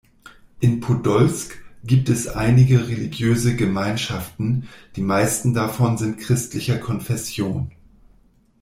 In 0.59 0.79
Podolsk 0.79 1.63
gibt 1.83 2.09
es 2.09 2.27
einige 2.27 2.87
religiöse 2.87 3.55
Gemeinschaften, 3.55 4.67
die 4.95 5.03
meisten 5.03 5.53
davon 5.53 5.99
sind 5.99 6.17
christlicher 6.17 6.79
Konfession. 6.79 7.69